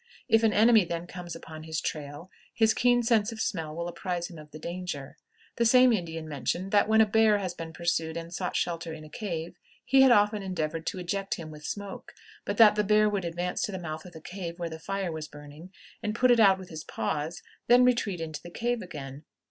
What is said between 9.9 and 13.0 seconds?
had often endeavored to eject him with smoke, but that the